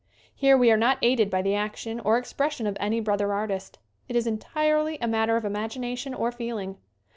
[0.33, 3.77] Here we are not aided by the action or ex pression of any brother artist.
[4.09, 6.77] It is entirely a matter of imagination or feeling.